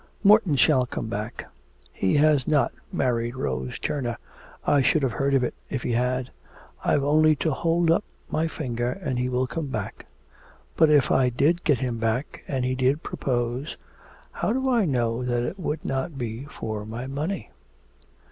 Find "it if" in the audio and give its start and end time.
5.43-5.83